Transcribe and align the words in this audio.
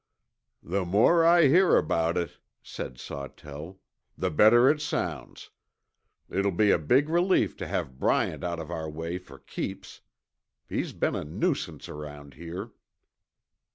"The 0.63 0.83
more 0.83 1.23
I 1.23 1.47
hear 1.47 1.77
about 1.77 2.17
it," 2.17 2.39
said 2.63 2.97
Sawtell, 2.99 3.77
"the 4.17 4.31
better 4.31 4.67
it 4.67 4.81
sounds. 4.81 5.51
It'll 6.27 6.49
be 6.51 6.71
a 6.71 6.79
big 6.79 7.07
relief 7.07 7.55
to 7.57 7.67
have 7.67 7.99
Bryant 7.99 8.43
out 8.43 8.57
of 8.59 8.71
our 8.71 8.89
way 8.89 9.19
for 9.19 9.37
keeps. 9.37 10.01
He's 10.67 10.91
been 10.91 11.15
a 11.15 11.23
nuisance 11.23 11.87
around 11.87 12.33
here." 12.33 12.71